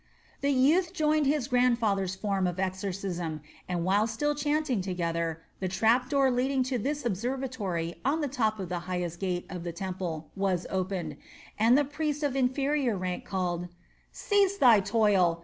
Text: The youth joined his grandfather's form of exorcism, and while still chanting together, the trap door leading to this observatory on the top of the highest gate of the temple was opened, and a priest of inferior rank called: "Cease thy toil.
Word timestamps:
The 0.41 0.49
youth 0.49 0.93
joined 0.93 1.27
his 1.27 1.47
grandfather's 1.47 2.15
form 2.15 2.47
of 2.47 2.59
exorcism, 2.59 3.41
and 3.69 3.85
while 3.85 4.07
still 4.07 4.33
chanting 4.33 4.81
together, 4.81 5.43
the 5.59 5.67
trap 5.67 6.09
door 6.09 6.31
leading 6.31 6.63
to 6.73 6.79
this 6.79 7.05
observatory 7.05 7.93
on 8.03 8.19
the 8.21 8.27
top 8.27 8.57
of 8.59 8.67
the 8.67 8.79
highest 8.89 9.19
gate 9.19 9.45
of 9.47 9.63
the 9.63 9.71
temple 9.71 10.31
was 10.35 10.65
opened, 10.71 11.17
and 11.59 11.77
a 11.77 11.85
priest 11.85 12.23
of 12.23 12.35
inferior 12.35 12.97
rank 12.97 13.25
called: 13.25 13.67
"Cease 14.11 14.57
thy 14.57 14.79
toil. 14.79 15.39